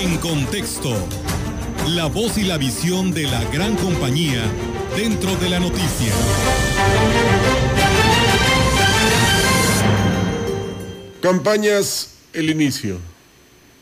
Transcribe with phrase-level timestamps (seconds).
[0.00, 0.96] Contexto.
[1.88, 4.42] La voz y la visión de la gran compañía
[4.96, 6.12] dentro de la noticia.
[11.20, 12.96] Campañas, el inicio.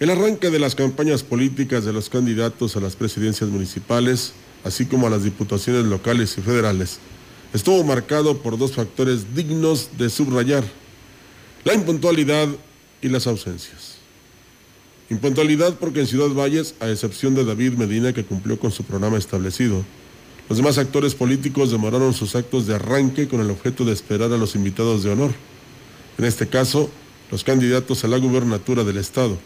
[0.00, 4.32] El arranque de las campañas políticas de los candidatos a las presidencias municipales,
[4.64, 6.98] así como a las diputaciones locales y federales,
[7.54, 10.64] estuvo marcado por dos factores dignos de subrayar,
[11.62, 12.48] la impuntualidad
[13.00, 13.97] y las ausencias.
[15.10, 19.16] Impuntualidad porque en Ciudad Valles, a excepción de David Medina que cumplió con su programa
[19.16, 19.82] establecido,
[20.48, 24.36] los demás actores políticos demoraron sus actos de arranque con el objeto de esperar a
[24.36, 25.32] los invitados de honor,
[26.18, 26.90] en este caso,
[27.30, 29.38] los candidatos a la gubernatura del Estado,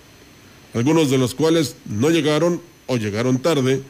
[0.75, 3.83] algunos de los cuales no llegaron o llegaron tarde,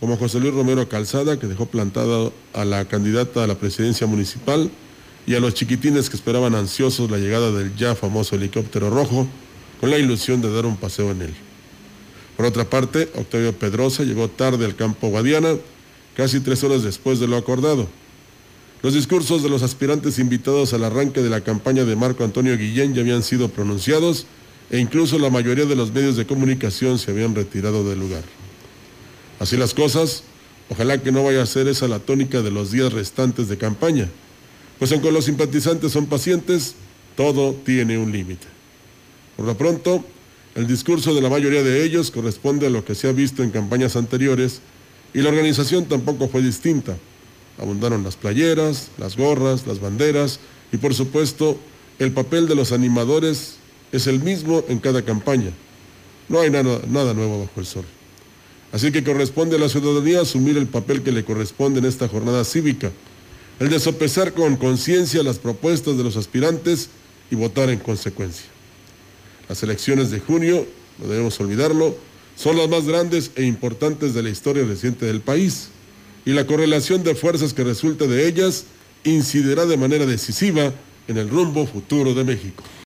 [0.00, 4.70] como José Luis Romero Calzada, que dejó plantada a la candidata a la presidencia municipal,
[5.26, 9.26] y a los chiquitines que esperaban ansiosos la llegada del ya famoso helicóptero rojo,
[9.80, 11.34] con la ilusión de dar un paseo en él.
[12.36, 15.56] Por otra parte, Octavio Pedrosa llegó tarde al campo Guadiana,
[16.16, 17.88] casi tres horas después de lo acordado.
[18.82, 22.94] Los discursos de los aspirantes invitados al arranque de la campaña de Marco Antonio Guillén
[22.94, 24.26] ya habían sido pronunciados
[24.70, 28.22] e incluso la mayoría de los medios de comunicación se habían retirado del lugar.
[29.38, 30.24] Así las cosas,
[30.68, 34.08] ojalá que no vaya a ser esa la tónica de los días restantes de campaña,
[34.78, 36.74] pues aunque los simpatizantes son pacientes,
[37.16, 38.53] todo tiene un límite.
[39.36, 40.04] Por lo pronto,
[40.54, 43.50] el discurso de la mayoría de ellos corresponde a lo que se ha visto en
[43.50, 44.60] campañas anteriores
[45.12, 46.96] y la organización tampoco fue distinta.
[47.58, 50.40] Abundaron las playeras, las gorras, las banderas
[50.72, 51.58] y por supuesto
[51.98, 53.56] el papel de los animadores
[53.92, 55.50] es el mismo en cada campaña.
[56.28, 57.84] No hay nada, nuevo bajo el sol.
[58.72, 62.44] Así que corresponde a la ciudadanía asumir el papel que le corresponde en esta jornada
[62.44, 62.90] cívica,
[63.60, 66.90] el de sopesar con conciencia las propuestas de los aspirantes
[67.30, 68.46] y votar en consecuencia.
[69.48, 70.66] Las elecciones de junio,
[70.98, 71.96] no debemos olvidarlo,
[72.36, 75.68] son las más grandes e importantes de la historia reciente del país
[76.24, 78.64] y la correlación de fuerzas que resulta de ellas
[79.04, 80.72] incidirá de manera decisiva
[81.06, 82.62] en el rumbo futuro de México.